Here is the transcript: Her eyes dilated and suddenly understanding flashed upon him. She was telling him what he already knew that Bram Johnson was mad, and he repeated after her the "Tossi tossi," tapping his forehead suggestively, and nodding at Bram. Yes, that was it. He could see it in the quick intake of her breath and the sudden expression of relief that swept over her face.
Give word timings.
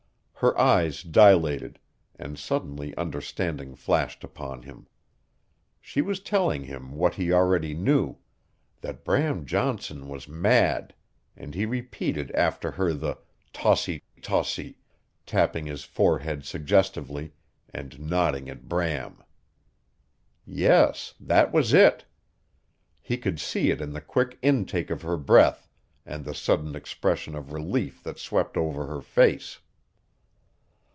Her 0.43 0.59
eyes 0.59 1.03
dilated 1.03 1.77
and 2.17 2.35
suddenly 2.35 2.97
understanding 2.97 3.75
flashed 3.75 4.23
upon 4.23 4.63
him. 4.63 4.87
She 5.79 6.01
was 6.01 6.19
telling 6.19 6.63
him 6.63 6.93
what 6.93 7.13
he 7.13 7.31
already 7.31 7.75
knew 7.75 8.17
that 8.79 9.03
Bram 9.05 9.45
Johnson 9.45 10.07
was 10.09 10.27
mad, 10.27 10.95
and 11.37 11.53
he 11.53 11.67
repeated 11.67 12.31
after 12.31 12.71
her 12.71 12.91
the 12.91 13.19
"Tossi 13.53 14.01
tossi," 14.23 14.77
tapping 15.27 15.67
his 15.67 15.83
forehead 15.83 16.43
suggestively, 16.43 17.33
and 17.71 17.99
nodding 17.99 18.49
at 18.49 18.67
Bram. 18.67 19.23
Yes, 20.43 21.13
that 21.19 21.53
was 21.53 21.71
it. 21.71 22.05
He 22.99 23.15
could 23.15 23.39
see 23.39 23.69
it 23.69 23.79
in 23.79 23.91
the 23.93 24.01
quick 24.01 24.39
intake 24.41 24.89
of 24.89 25.03
her 25.03 25.17
breath 25.17 25.69
and 26.03 26.25
the 26.25 26.33
sudden 26.33 26.75
expression 26.75 27.35
of 27.35 27.53
relief 27.53 28.01
that 28.01 28.17
swept 28.17 28.57
over 28.57 28.87
her 28.87 29.01
face. 29.01 29.59